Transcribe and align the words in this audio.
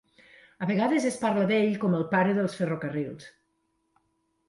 A 0.63 0.69
vegades 0.71 1.05
es 1.09 1.19
parla 1.25 1.45
d'ell 1.53 1.77
com 1.85 1.99
el 1.99 2.09
"pare 2.17 2.35
dels 2.41 2.59
ferrocarrils". 2.63 3.33